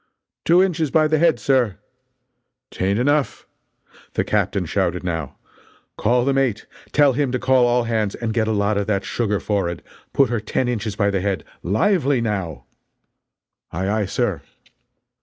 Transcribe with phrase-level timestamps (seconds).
[0.45, 1.77] "Two inches by the head, sir."
[2.71, 3.45] "'T ain't enough!"
[4.15, 5.35] The captain shouted, now:
[5.95, 6.65] "Call the mate.
[6.91, 10.31] Tell him to call all hands and get a lot of that sugar forrard put
[10.31, 11.43] her ten inches by the head.
[11.61, 12.65] Lively, now!"
[13.71, 14.41] "Aye aye, sir."